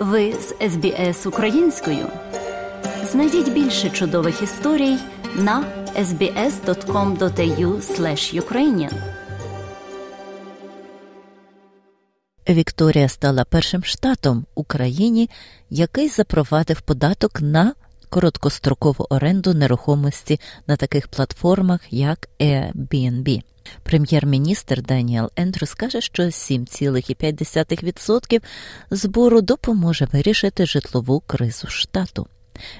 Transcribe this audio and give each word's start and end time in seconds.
Ви 0.00 0.32
з 0.32 0.54
СБС 0.70 1.26
українською. 1.26 2.06
Знайдіть 3.04 3.52
більше 3.52 3.90
чудових 3.90 4.42
історій 4.42 4.96
на 5.36 5.64
sbs.com.au 5.96 7.80
ukrainian 8.40 8.92
Вікторія 12.48 13.08
стала 13.08 13.44
першим 13.44 13.84
штатом 13.84 14.46
у 14.54 14.64
країні, 14.64 15.30
який 15.70 16.08
запровадив 16.08 16.80
податок 16.80 17.40
на 17.40 17.74
короткострокову 18.08 19.06
оренду 19.10 19.54
нерухомості 19.54 20.40
на 20.66 20.76
таких 20.76 21.08
платформах, 21.08 21.80
як 21.90 22.28
Airbnb. 22.40 23.42
Прем'єр-міністр 23.82 24.82
Даніел 24.82 25.30
Ендрюс 25.36 25.74
каже, 25.74 26.00
що 26.00 26.22
7,5% 26.22 28.42
збору 28.90 29.40
допоможе 29.40 30.08
вирішити 30.12 30.66
житлову 30.66 31.22
кризу 31.26 31.66
штату. 31.68 32.26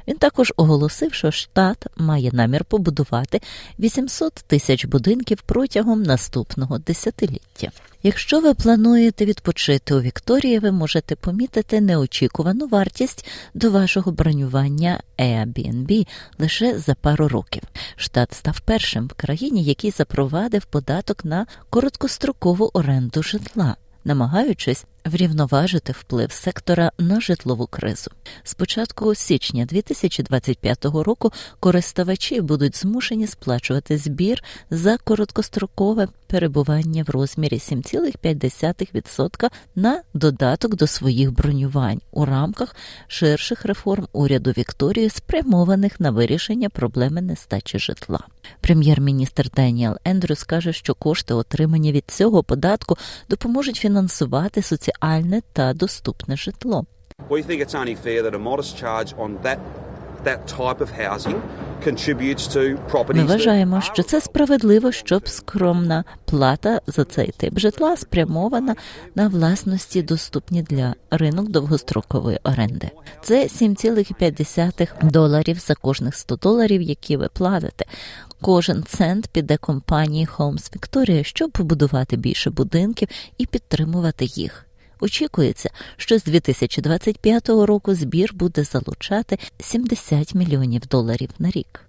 Він 0.09 0.17
також 0.17 0.53
оголосив, 0.57 1.15
що 1.15 1.31
штат 1.31 1.87
має 1.97 2.31
намір 2.33 2.65
побудувати 2.65 3.41
800 3.79 4.35
тисяч 4.35 4.85
будинків 4.85 5.43
протягом 5.47 6.03
наступного 6.03 6.79
десятиліття. 6.79 7.71
Якщо 8.03 8.41
ви 8.41 8.55
плануєте 8.55 9.25
відпочити 9.25 9.95
у 9.95 10.01
Вікторії, 10.01 10.59
ви 10.59 10.73
можете 10.73 11.17
помітити 11.17 11.81
неочікувану 11.81 12.67
вартість 12.67 13.27
до 13.55 13.71
вашого 13.71 14.13
бронювання 14.13 15.01
Airbnb 15.19 16.07
лише 16.39 16.79
за 16.79 16.95
пару 16.95 17.29
років. 17.29 17.63
Штат 17.97 18.35
став 18.35 18.61
першим 18.61 19.07
в 19.07 19.13
країні, 19.13 19.65
який 19.65 19.91
запровадив 19.91 20.65
податок 20.65 21.25
на 21.25 21.47
короткострокову 21.71 22.71
оренду 22.73 23.23
житла 23.23 23.77
намагаючись 24.05 24.85
врівноважити 25.05 25.93
вплив 25.93 26.33
сектора 26.33 26.93
на 26.99 27.21
житлову 27.21 27.67
кризу. 27.67 28.11
З 28.45 28.55
початку 28.55 29.15
січня 29.15 29.65
2025 29.65 30.85
року 30.85 31.33
користувачі 31.61 32.41
будуть 32.41 32.77
змушені 32.77 33.27
сплачувати 33.27 33.99
збір 33.99 34.45
за 34.71 34.97
короткострокове 34.97 36.09
перебування 36.27 37.03
в 37.03 37.11
розмірі 37.11 37.57
7,5% 37.57 39.51
на 39.75 40.03
додаток 40.15 40.77
до 40.77 40.87
своїх 40.87 41.33
бронювань 41.33 42.01
у 42.11 42.25
рамках 42.25 42.77
ширших 43.07 43.65
реформ 43.65 44.07
уряду 44.13 44.51
Вікторії, 44.51 45.11
спрямованих 45.11 46.01
на 46.01 46.11
вирішення 46.11 46.69
проблеми 46.69 47.23
нестачі 47.23 47.79
житла. 47.79 48.21
Прем'єр-міністр 48.61 49.51
Деніел 49.51 49.97
Ендрюс 50.05 50.45
каже, 50.45 50.73
що 50.73 50.95
кошти, 50.95 51.35
отримані 51.35 51.93
від 51.93 52.05
цього 52.07 52.43
податку, 52.43 52.99
допоможуть 53.29 53.77
фінансувати 53.77 54.63
соціальне 54.91 55.43
та 55.53 55.73
доступне 55.73 56.37
житло. 56.37 56.87
We 57.29 57.43
think 57.43 57.61
it's 57.61 57.75
only 57.75 57.97
fair 58.07 58.23
that 58.23 58.35
a 58.35 58.39
modest 58.39 58.77
charge 58.77 59.15
on 59.19 59.31
that 59.43 59.59
that 60.25 60.41
type 60.59 60.81
of 60.81 60.91
housing 60.91 61.41
contributes 61.85 62.49
to 62.57 62.79
properties 62.91 63.15
Ми 63.17 63.25
вважаємо, 63.25 63.81
що 63.81 64.03
це 64.03 64.21
справедливо, 64.21 64.93
щоб 64.93 65.29
скромна 65.29 66.05
плата 66.25 66.81
за 66.87 67.05
цей 67.05 67.33
тип 67.37 67.59
житла 67.59 67.97
спрямована 67.97 68.77
на 69.15 69.29
власності, 69.29 70.03
доступні 70.03 70.63
для 70.63 70.95
ринок 71.11 71.49
довгострокової 71.49 72.39
оренди. 72.45 72.91
Це 73.23 73.47
7,5 73.47 74.89
доларів 75.03 75.59
за 75.59 75.75
кожних 75.75 76.15
100 76.15 76.37
доларів, 76.37 76.83
які 76.83 77.17
ви 77.17 77.29
платите. 77.33 77.85
Кожен 78.41 78.83
цент 78.83 79.27
піде 79.27 79.57
компанії 79.57 80.29
Homes 80.37 80.77
Victoria, 80.77 81.25
щоб 81.25 81.51
побудувати 81.51 82.17
більше 82.17 82.51
будинків 82.51 83.09
і 83.39 83.47
підтримувати 83.47 84.25
їх. 84.25 84.67
Очікується, 85.01 85.71
що 85.97 86.19
з 86.19 86.25
2025 86.25 87.49
року 87.49 87.95
збір 87.95 88.35
буде 88.35 88.65
залучати 88.65 89.39
70 89.61 90.35
мільйонів 90.35 90.83
доларів 90.87 91.31
на 91.39 91.51
рік. 91.51 91.81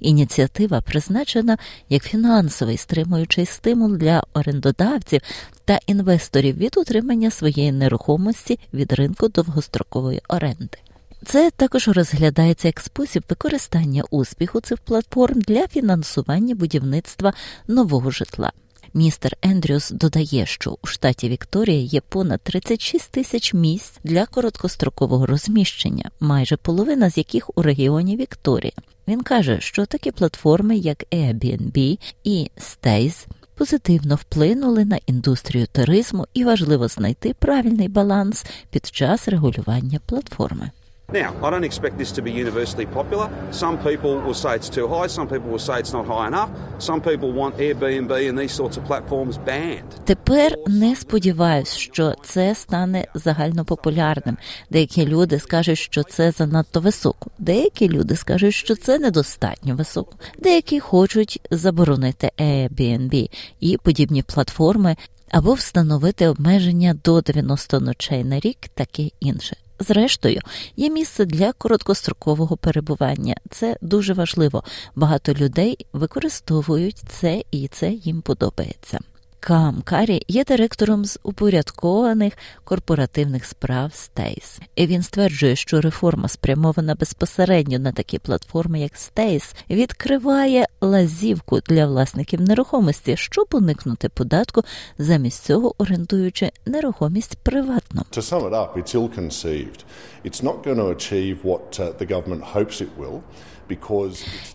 Ініціатива 0.00 0.80
призначена 0.80 1.58
як 1.88 2.02
фінансовий 2.02 2.76
стримуючий 2.76 3.46
стимул 3.46 3.96
для 3.96 4.22
орендодавців 4.34 5.20
та 5.64 5.78
інвесторів 5.86 6.56
від 6.56 6.76
утримання 6.76 7.30
своєї 7.30 7.72
нерухомості 7.72 8.58
від 8.74 8.92
ринку 8.92 9.28
довгострокової 9.28 10.22
оренди. 10.28 10.78
Це 11.26 11.50
також 11.56 11.88
розглядається 11.88 12.68
як 12.68 12.80
спосіб 12.80 13.22
використання 13.28 14.02
успіху 14.10 14.60
цих 14.60 14.78
платформ 14.78 15.40
для 15.40 15.66
фінансування 15.66 16.54
будівництва 16.54 17.32
нового 17.68 18.10
житла. 18.10 18.52
Містер 18.94 19.36
Ендрюс 19.42 19.90
додає, 19.90 20.46
що 20.46 20.76
у 20.82 20.86
штаті 20.86 21.28
Вікторія 21.28 21.80
є 21.80 22.00
понад 22.00 22.40
36 22.40 23.10
тисяч 23.10 23.54
місць 23.54 24.00
для 24.04 24.26
короткострокового 24.26 25.26
розміщення, 25.26 26.10
майже 26.20 26.56
половина 26.56 27.10
з 27.10 27.18
яких 27.18 27.58
у 27.58 27.62
регіоні 27.62 28.16
Вікторія. 28.16 28.72
Він 29.08 29.22
каже, 29.22 29.60
що 29.60 29.86
такі 29.86 30.10
платформи, 30.10 30.76
як 30.76 31.04
Airbnb 31.12 31.98
і 32.24 32.50
Stays, 32.58 33.26
позитивно 33.54 34.14
вплинули 34.14 34.84
на 34.84 34.98
індустрію 35.06 35.66
туризму 35.72 36.26
і 36.34 36.44
важливо 36.44 36.88
знайти 36.88 37.34
правильний 37.38 37.88
баланс 37.88 38.46
під 38.70 38.86
час 38.86 39.28
регулювання 39.28 40.00
платформи. 40.06 40.70
Now, 41.12 41.34
I 41.42 41.48
don't 41.48 41.64
expect 41.64 41.96
this 41.96 42.12
to 42.12 42.20
be 42.20 42.30
universally 42.30 42.84
popular. 42.84 43.30
Some 43.50 43.78
people 43.78 44.20
will 44.20 44.34
say 44.34 44.56
it's 44.56 44.68
too 44.68 44.86
high, 44.86 45.06
some 45.06 45.26
people 45.26 45.48
will 45.48 45.58
say 45.58 45.80
it's 45.80 45.94
not 45.94 46.04
high 46.04 46.26
enough. 46.26 46.50
Some 46.78 47.00
people 47.00 47.32
want 47.32 47.56
Airbnb 47.56 48.28
and 48.28 48.38
these 48.38 48.52
sorts 48.52 48.76
of 48.76 48.84
platforms 48.84 49.38
banned. 49.38 50.04
Тепер 50.04 50.56
не 50.66 50.96
сподіваюсь, 50.96 51.76
що 51.76 52.14
це 52.24 52.54
стане 52.54 53.06
загальнопопулярним. 53.14 54.36
Деякі 54.70 55.06
люди 55.06 55.38
скажуть, 55.38 55.78
що 55.78 56.02
це 56.02 56.30
занадто 56.30 56.80
високо. 56.80 57.30
Деякі 57.38 57.88
люди 57.88 58.16
скажуть, 58.16 58.54
що 58.54 58.76
це 58.76 58.98
недостатньо 58.98 59.76
високо. 59.76 60.16
Деякі 60.38 60.80
хочуть 60.80 61.40
заборонити 61.50 62.30
Airbnb 62.38 63.30
і 63.60 63.76
подібні 63.76 64.22
платформи 64.22 64.96
або 65.30 65.54
встановити 65.54 66.28
обмеження 66.28 66.94
до 67.04 67.20
90 67.20 67.80
ночей 67.80 68.24
на 68.24 68.40
рік, 68.40 68.58
таке 68.74 69.02
інше. 69.20 69.56
Зрештою, 69.78 70.40
є 70.76 70.90
місце 70.90 71.24
для 71.24 71.52
короткострокового 71.52 72.56
перебування. 72.56 73.36
Це 73.50 73.76
дуже 73.80 74.14
важливо. 74.14 74.64
Багато 74.94 75.34
людей 75.34 75.86
використовують 75.92 77.02
це, 77.08 77.42
і 77.50 77.68
це 77.68 77.90
їм 77.90 78.22
подобається. 78.22 78.98
Кам 79.40 79.82
Карі 79.84 80.22
є 80.28 80.44
директором 80.44 81.04
з 81.04 81.18
упорядкованих 81.22 82.32
корпоративних 82.64 83.44
справ 83.44 83.92
Стейс. 83.94 84.60
І 84.74 84.86
він 84.86 85.02
стверджує, 85.02 85.56
що 85.56 85.80
реформа, 85.80 86.28
спрямована 86.28 86.94
безпосередньо 86.94 87.78
на 87.78 87.92
такі 87.92 88.18
платформи, 88.18 88.80
як 88.80 88.96
Стейс, 88.96 89.54
відкриває 89.70 90.66
лазівку 90.80 91.60
для 91.60 91.86
власників 91.86 92.40
нерухомості, 92.40 93.16
щоб 93.16 93.46
уникнути 93.52 94.08
податку, 94.08 94.62
замість 94.98 95.44
цього 95.44 95.74
орендуючи 95.78 96.50
нерухомість 96.66 97.38
приватно. 97.38 98.04
To 98.12 98.22
sum 98.22 98.50
it 98.50 98.52
up, 98.52 98.76
it's 98.76 98.94
ill-conceived. 98.94 99.84
It's 100.24 100.42
not 100.42 100.62
going 100.64 100.76
to 100.76 100.88
achieve 100.98 101.36
what 101.44 101.80
uh, 101.80 101.92
the 102.00 102.06
government 102.06 102.42
hopes 102.54 102.80
it 102.80 102.90
will. 102.98 103.20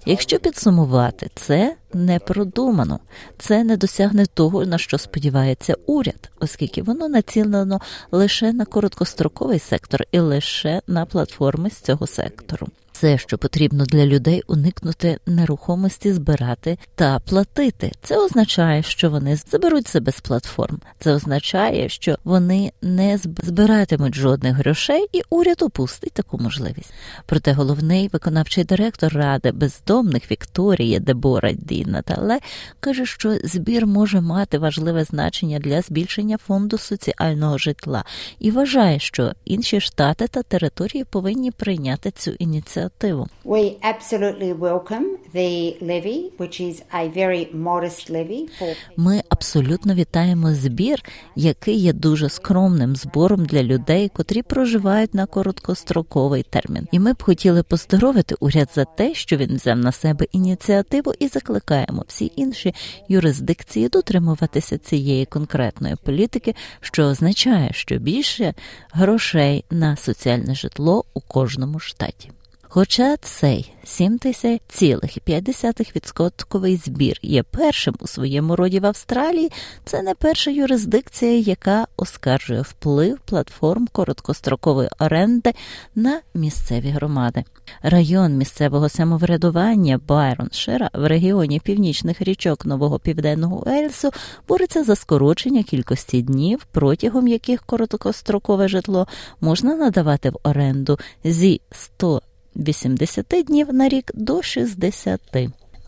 Якщо 0.06 0.40
підсумувати, 0.40 1.30
це 1.36 1.76
не 1.94 2.20
продумано, 2.20 3.00
це 3.38 3.64
не 3.64 3.78
досягне 3.78 4.26
того, 4.26 4.66
на 4.66 4.78
що 4.78 4.98
сподівається 4.98 5.76
уряд, 5.86 6.32
оскільки 6.40 6.82
воно 6.82 7.10
націлено 7.10 7.82
лише 8.12 8.54
на 8.54 8.66
короткостроковий 8.66 9.60
сектор 9.60 10.04
і 10.12 10.20
лише 10.20 10.82
на 10.88 11.06
платформи 11.06 11.70
з 11.70 11.82
цього 11.82 12.08
сектору 12.08 12.68
все, 12.94 13.18
що 13.18 13.38
потрібно 13.38 13.86
для 13.86 14.06
людей 14.06 14.44
уникнути 14.48 15.18
нерухомості, 15.26 16.14
збирати 16.14 16.78
та 16.96 17.20
платити. 17.20 17.92
Це 18.02 18.18
означає, 18.18 18.84
що 18.84 19.10
вони 19.10 19.36
заберуть 19.36 19.88
себе 19.88 20.12
з 20.12 20.22
платформ. 20.22 20.80
Це 21.00 21.14
означає, 21.14 21.90
що 21.90 22.18
вони 22.24 22.72
не 22.82 23.18
збиратимуть 23.18 24.16
жодних 24.16 24.56
грошей, 24.56 25.08
і 25.12 25.22
уряд 25.30 25.62
опустить 25.62 26.14
таку 26.14 26.38
можливість. 26.38 26.94
Проте 27.26 27.54
головний 27.54 28.10
виконавчий 28.14 28.64
директор 28.64 29.14
ради 29.14 29.52
бездомних 29.52 30.32
Вікторії 30.32 31.00
Дебора 31.00 31.52
Ді 31.54 31.86
Натале 31.86 32.40
каже, 32.80 33.06
що 33.06 33.36
збір 33.44 33.88
може 33.88 34.22
мати 34.22 34.58
важливе 34.58 35.04
значення 35.04 35.60
для 35.60 35.82
збільшення 35.82 36.38
фонду 36.38 36.78
соціального 36.78 37.58
житла 37.58 38.04
і 38.40 38.52
вважає, 38.52 39.00
що 39.00 39.32
інші 39.46 39.82
штати 39.82 40.28
та 40.28 40.44
території 40.44 41.04
повинні 41.04 41.52
прийняти 41.52 42.12
цю 42.12 42.32
ініціативу 42.32 42.83
ініціативу. 42.84 43.28
We 43.46 43.76
absolutely 43.82 44.60
welcome 44.60 45.06
the 45.34 45.78
levy, 45.82 46.32
which 46.38 46.62
is 46.62 46.82
a 46.94 47.10
very 47.10 47.56
modest 47.56 48.12
levy 48.12 48.48
for 48.62 48.76
Ми 48.98 49.22
абсолютно 49.30 49.94
вітаємо 49.94 50.54
збір, 50.54 51.04
який 51.36 51.78
є 51.78 51.94
дуже 51.94 52.30
скромним 52.30 52.96
збором 52.96 53.46
для 53.46 53.64
людей, 53.64 54.10
котрі 54.10 54.42
проживають 54.42 55.14
на 55.14 55.26
короткостроковий 55.26 56.44
термін. 56.44 56.88
І 56.92 57.00
ми 57.00 57.14
б 57.14 57.24
хотіли 57.24 57.64
поздоровити 57.64 58.36
уряд 58.40 58.70
за 58.76 58.86
те, 58.86 59.14
що 59.14 59.38
він 59.38 59.56
взяв 59.56 59.78
на 59.78 59.92
себе 59.92 60.26
ініціативу, 60.32 61.14
і 61.20 61.28
закликаємо 61.28 62.06
всі 62.08 62.32
інші 62.36 62.74
юрисдикції 63.10 63.90
дотримуватися 63.90 64.78
цієї 64.78 65.26
конкретної 65.26 65.96
політики, 65.96 66.56
що 66.82 67.04
означає, 67.04 67.70
що 67.74 67.98
більше 67.98 68.54
грошей 68.92 69.66
на 69.72 69.96
соціальне 69.96 70.56
житло 70.56 71.06
у 71.14 71.22
кожному 71.22 71.80
штаті. 71.80 72.32
Хоча 72.76 73.18
цей 73.18 73.74
70,5% 73.86 76.86
збір 76.86 77.20
є 77.22 77.44
першим 77.44 77.96
у 78.00 78.08
своєму 78.08 78.56
роді 78.56 78.80
в 78.80 78.86
Австралії, 78.86 79.52
це 79.86 80.02
не 80.02 80.16
перша 80.16 80.52
юрисдикція, 80.52 81.40
яка 81.40 81.88
оскаржує 81.98 82.62
вплив 82.62 83.20
платформ 83.20 83.88
короткострокової 83.92 84.90
оренди 85.00 85.54
на 85.96 86.22
місцеві 86.34 86.90
громади. 86.90 87.44
Район 87.82 88.38
місцевого 88.38 88.90
самоврядування 88.90 90.00
Байрон 90.08 90.50
Шера 90.52 90.90
в 90.94 91.08
регіоні 91.08 91.60
північних 91.60 92.22
річок 92.22 92.66
Нового 92.66 93.00
Південного 93.00 93.64
Ельсу 93.68 94.12
бореться 94.48 94.84
за 94.84 94.96
скорочення 94.96 95.64
кількості 95.64 96.22
днів, 96.22 96.68
протягом 96.72 97.28
яких 97.28 97.64
короткострокове 97.64 98.68
житло 98.68 99.08
можна 99.42 99.76
надавати 99.76 100.30
в 100.30 100.38
оренду 100.44 101.00
зі 101.24 101.62
100 101.72 102.22
80 102.56 103.26
днів 103.48 103.74
на 103.74 103.90
рік 103.90 104.12
до 104.14 104.42
60. 104.42 105.22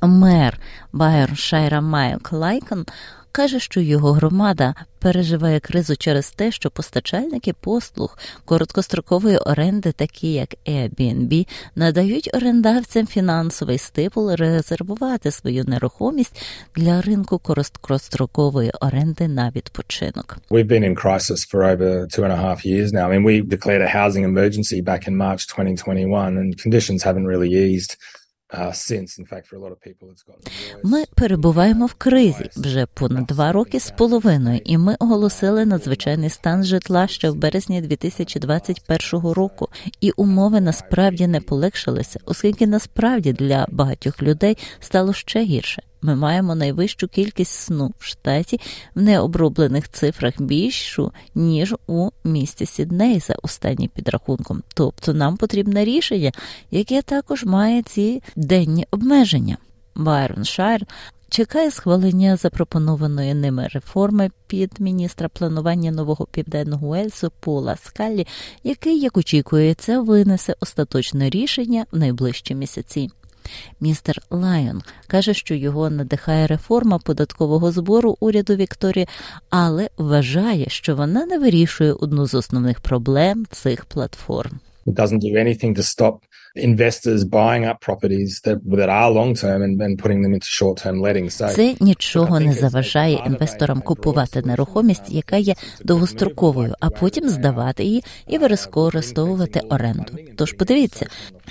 Мер 0.01 0.59
Байершайра 0.93 1.81
Майк 1.81 2.31
Лайкон 2.31 2.85
каже, 3.35 3.59
що 3.59 3.81
його 3.81 4.11
громада 4.11 4.75
переживає 4.99 5.59
кризу 5.59 5.95
через 5.95 6.31
те, 6.31 6.51
що 6.51 6.71
постачальники 6.71 7.53
послуг 7.53 8.17
короткострокової 8.45 9.37
оренди, 9.37 9.91
такі 9.91 10.33
як 10.33 10.49
Airbnb, 10.67 11.47
надають 11.75 12.29
орендавцям 12.33 13.07
фінансовий 13.07 13.77
стимул 13.77 14.35
резервувати 14.35 15.31
свою 15.31 15.63
нерухомість 15.63 16.41
для 16.75 17.01
ринку 17.01 17.37
короткострокової 17.37 18.71
оренди 18.81 19.27
на 19.27 19.51
відпочинок. 19.55 20.37
We've 20.49 20.71
been 20.71 20.83
in 20.83 21.05
crisis 21.05 21.53
for 21.53 21.63
over 21.63 22.07
two 22.07 22.23
and 22.25 22.31
a 22.31 22.41
half 22.47 22.65
years 22.65 22.87
now. 22.93 23.09
I 23.09 23.19
mean, 23.19 23.23
we 23.23 23.35
declared 23.55 23.81
a 23.81 23.91
housing 23.99 24.23
emergency 24.23 24.81
back 24.81 25.01
in 25.09 25.15
March 25.25 25.41
2021, 25.47 26.37
and 26.37 26.47
conditions 26.63 27.03
haven't 27.03 27.27
really 27.33 27.51
eased. 27.67 27.91
Uh. 28.53 28.73
Ми 30.83 31.03
перебуваємо 31.15 31.85
в 31.85 31.93
кризі 31.93 32.49
вже 32.55 32.85
понад 32.85 33.25
два 33.25 33.51
роки 33.51 33.79
з 33.79 33.91
половиною, 33.91 34.61
і 34.65 34.77
ми 34.77 34.95
оголосили 34.99 35.65
надзвичайний 35.65 36.29
стан 36.29 36.63
житла 36.63 37.07
ще 37.07 37.29
в 37.29 37.35
березні 37.35 37.81
2021 37.81 39.31
року. 39.31 39.69
І 40.01 40.11
умови 40.11 40.61
насправді 40.61 41.27
не 41.27 41.41
полегшилися, 41.41 42.19
оскільки 42.25 42.67
насправді 42.67 43.33
для 43.33 43.67
багатьох 43.69 44.21
людей 44.21 44.57
стало 44.79 45.13
ще 45.13 45.43
гірше. 45.43 45.83
Ми 46.01 46.15
маємо 46.15 46.55
найвищу 46.55 47.07
кількість 47.07 47.51
сну 47.51 47.93
в 47.99 48.03
штаті 48.03 48.59
в 48.95 49.01
необроблених 49.01 49.89
цифрах 49.89 50.41
більшу 50.41 51.11
ніж 51.35 51.75
у 51.87 52.09
місті 52.23 52.65
Сідней 52.65 53.19
за 53.19 53.35
останнім 53.43 53.89
підрахунком. 53.89 54.63
Тобто 54.73 55.13
нам 55.13 55.37
потрібне 55.37 55.85
рішення, 55.85 56.31
яке 56.71 57.01
також 57.01 57.43
має 57.43 57.83
ці 57.83 58.23
денні 58.35 58.87
обмеження. 58.91 59.57
Байрон 59.95 60.45
Шайр 60.45 60.85
чекає 61.29 61.71
схвалення 61.71 62.35
запропонованої 62.35 63.33
ними 63.33 63.67
реформи 63.73 64.31
під 64.47 64.79
міністра 64.79 65.29
планування 65.29 65.91
нового 65.91 66.25
південного 66.31 66.87
Уельсу 66.87 67.31
Пола 67.39 67.75
Скаллі, 67.75 68.27
який, 68.63 68.99
як 68.99 69.17
очікується, 69.17 70.01
винесе 70.01 70.55
остаточне 70.59 71.29
рішення 71.29 71.85
в 71.91 71.97
найближчі 71.97 72.55
місяці. 72.55 73.09
Містер 73.79 74.21
Лайон 74.29 74.81
каже, 75.07 75.33
що 75.33 75.55
його 75.55 75.89
надихає 75.89 76.47
реформа 76.47 76.99
податкового 76.99 77.71
збору 77.71 78.17
уряду 78.19 78.55
Вікторії, 78.55 79.07
але 79.49 79.89
вважає, 79.97 80.65
що 80.69 80.95
вона 80.95 81.25
не 81.25 81.39
вирішує 81.39 81.93
одну 81.93 82.25
з 82.25 82.33
основних 82.33 82.79
проблем 82.79 83.45
цих 83.51 83.85
платформ. 83.85 84.59
It 84.87 84.93
doesn't 84.93 85.19
do 85.19 85.33
anything 85.33 85.77
to 85.77 85.83
stop 85.83 86.17
investors 86.55 87.23
buying 87.25 87.65
up 87.65 87.81
properties 87.81 88.41
that 88.45 88.59
that 88.63 88.89
are 88.89 89.11
long 89.11 89.35
term 89.35 89.61
and, 89.61 89.81
and 89.81 89.99
putting 89.99 90.21
them 90.21 90.33
into 90.33 90.47
short 90.47 90.77
term 90.77 90.99
letting. 91.01 91.29
So 91.29 91.49
Це 91.49 91.75
нічого 91.79 92.39
не 92.39 92.53
заважає 92.53 93.23
інвесторам 93.27 93.81
купувати 93.81 94.41
нерухомість, 94.41 95.11
яка 95.11 95.37
є 95.37 95.55
довгостроковою, 95.83 96.73
а 96.79 96.89
потім 96.89 97.29
здавати 97.29 97.83
її 97.83 98.03
і 98.27 98.37
використовувати 98.37 99.59
оренду. 99.59 100.13
Тож 100.35 100.53
подивіться, 100.53 101.05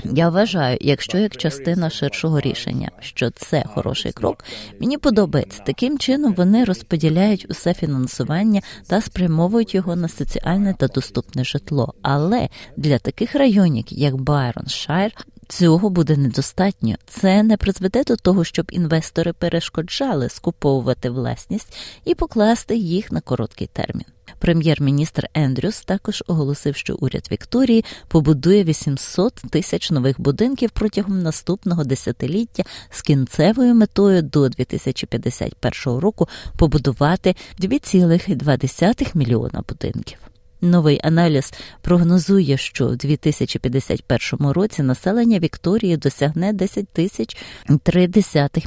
я 0.04 0.28
вважаю, 0.28 0.78
якщо 0.80 1.18
як 1.18 1.36
частина 1.36 1.90
ширшого 1.90 2.40
рішення, 2.40 2.90
що 3.00 3.30
це 3.30 3.64
хороший 3.74 4.12
крок, 4.12 4.44
мені 4.80 4.98
подобається. 4.98 5.62
Таким 5.66 5.98
чином 5.98 6.34
вони 6.34 6.64
розподіляють 6.64 7.46
усе 7.50 7.74
фінансування 7.74 8.60
та 8.86 9.00
спрямовують 9.00 9.74
його 9.74 9.96
на 9.96 10.08
соціальне 10.08 10.74
та 10.78 10.88
доступне 10.88 11.44
житло. 11.44 11.94
Але 12.02 12.48
для 12.76 12.98
таких 12.98 13.34
районів, 13.34 13.84
як 13.88 14.16
Байрон 14.16 14.66
Шайр, 14.94 15.12
Цього 15.48 15.90
буде 15.90 16.16
недостатньо. 16.16 16.94
Це 17.06 17.42
не 17.42 17.56
призведе 17.56 18.04
до 18.04 18.16
того, 18.16 18.44
щоб 18.44 18.66
інвестори 18.70 19.32
перешкоджали 19.32 20.28
скуповувати 20.28 21.10
власність 21.10 21.76
і 22.04 22.14
покласти 22.14 22.76
їх 22.76 23.12
на 23.12 23.20
короткий 23.20 23.66
термін. 23.66 24.04
Прем'єр-міністр 24.38 25.28
Ендрюс 25.34 25.80
також 25.80 26.24
оголосив, 26.26 26.76
що 26.76 26.96
уряд 27.00 27.28
Вікторії 27.32 27.84
побудує 28.08 28.64
800 28.64 29.34
тисяч 29.34 29.90
нових 29.90 30.20
будинків 30.20 30.70
протягом 30.70 31.22
наступного 31.22 31.84
десятиліття 31.84 32.62
з 32.90 33.02
кінцевою 33.02 33.74
метою 33.74 34.22
до 34.22 34.48
2051 34.48 35.98
року 35.98 36.28
побудувати 36.56 37.36
2,2 37.60 39.16
мільйона 39.16 39.62
будинків. 39.68 40.18
Новий 40.64 41.00
аналіз 41.02 41.52
прогнозує, 41.82 42.56
що 42.56 42.86
у 42.86 42.96
2051 42.96 44.48
році 44.50 44.82
населення 44.82 45.38
Вікторії 45.38 45.96
досягне 45.96 46.52
10 46.52 46.88
тисяч 46.88 47.36
3 47.82 48.10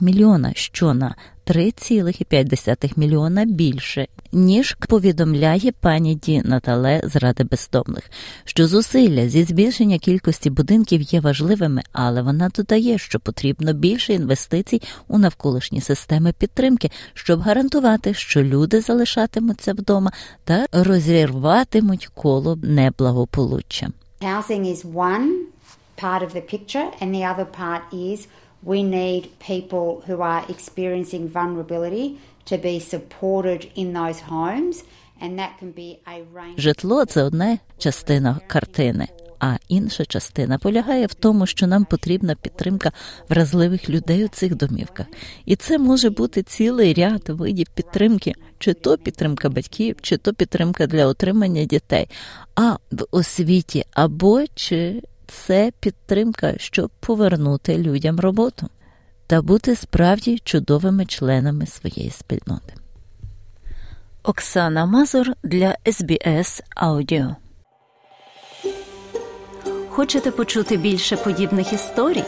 мільйона, 0.01 0.51
що 0.55 0.94
на 0.94 1.15
3,5 1.47 2.99
мільйона 2.99 3.45
більше, 3.45 4.07
ніж 4.31 4.77
повідомляє 4.88 5.71
пані 5.71 6.15
Ді 6.15 6.41
Натале 6.45 7.01
з 7.03 7.15
Ради 7.15 7.44
бездомних, 7.44 8.11
що 8.45 8.67
зусилля 8.67 9.29
зі 9.29 9.44
збільшення 9.44 9.97
кількості 9.97 10.49
будинків 10.49 11.01
є 11.01 11.19
важливими, 11.19 11.81
але 11.91 12.21
вона 12.21 12.49
додає, 12.49 12.97
що 12.97 13.19
потрібно 13.19 13.73
більше 13.73 14.13
інвестицій 14.13 14.81
у 15.07 15.17
навколишні 15.17 15.81
системи 15.81 16.33
підтримки, 16.33 16.91
щоб 17.13 17.39
гарантувати, 17.39 18.13
що 18.13 18.44
люди 18.44 18.81
залишатимуться 18.81 19.73
вдома 19.73 20.11
та 20.44 20.65
розірватимуть 20.71 22.09
коло 22.13 22.55
неблагополуччя. 22.55 23.88
Housing 24.21 24.66
is 24.66 24.83
one 24.83 25.27
part 25.97 26.21
of 26.23 26.33
the 26.33 26.42
picture, 26.42 26.87
and 27.01 27.13
the 27.16 27.23
other 27.23 27.45
part 27.45 27.81
is 27.94 28.27
we 28.64 28.83
need 28.83 29.30
people 29.40 30.04
who 30.07 30.21
are 30.21 30.44
experiencing 30.49 31.30
vulnerability 31.30 32.18
to 32.45 32.57
be 32.57 32.80
supported 32.80 33.69
in 33.76 33.94
those 33.94 34.19
homes, 34.21 34.83
and 35.21 35.37
that 35.40 35.57
can 35.59 35.71
be 35.71 35.99
a 36.07 36.23
range. 36.33 36.59
Житло 36.59 37.06
це 37.06 37.23
одна 37.23 37.57
частина 37.78 38.40
картини. 38.47 39.07
А 39.40 39.56
інша 39.68 40.06
частина 40.06 40.57
полягає 40.57 41.06
в 41.06 41.14
тому, 41.14 41.45
що 41.45 41.68
нам 41.68 41.85
потрібна 41.85 42.35
підтримка 42.35 42.92
вразливих 43.30 43.90
людей 43.90 44.26
у 44.26 44.28
цих 44.28 44.56
домівках, 44.56 45.06
і 45.45 45.56
це 45.56 45.78
може 45.78 46.09
бути 46.09 46.44
цілий 46.44 46.94
ряд 46.94 47.30
видів 47.30 47.68
підтримки, 47.76 48.33
чи 48.59 48.73
то 48.73 48.97
підтримка 48.97 49.49
батьків, 49.49 49.95
чи 50.02 50.18
то 50.18 50.33
підтримка 50.33 50.87
для 50.87 51.06
отримання 51.06 51.66
дітей, 51.66 52.07
а 52.56 52.78
в 52.92 53.06
освіті 53.11 53.85
або 53.94 54.44
чи 54.56 55.02
це 55.28 55.72
підтримка, 55.80 56.54
щоб 56.57 56.90
повернути 57.00 57.78
людям 57.78 58.19
роботу 58.19 58.69
та 59.28 59.42
бути 59.42 59.76
справді 59.76 60.40
чудовими 60.40 61.06
членами 61.06 61.66
своєї 61.66 62.12
спільноти. 62.12 62.74
Оксана 64.24 64.86
Мазур 64.86 65.28
для 65.44 65.78
СБС 65.92 66.64
Аудіо. 66.76 67.36
Хочете 69.90 70.31
почути 70.31 70.78
більше 70.78 71.18
подібних 71.18 71.74
історій? 71.74 72.24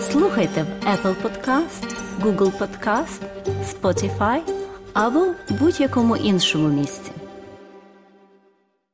Слухайте 0.00 0.62
в 0.62 0.86
Apple 0.86 1.14
Podcast, 1.22 1.94
Google 2.22 2.52
Podcast, 2.58 3.20
Spotify 3.72 4.40
або 4.92 5.26
будь-якому 5.50 6.16
іншому 6.16 6.68
місці. 6.68 7.12